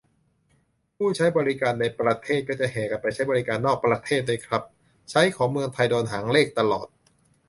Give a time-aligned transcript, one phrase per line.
[0.97, 4.63] ผู้ใช้บริการในประเทศก็จะแห่กันไปใช้บริการนอกประเทศด้วยครับ
[5.11, 6.87] ใช้ของเมืองไทย โดนหางเลขตลอด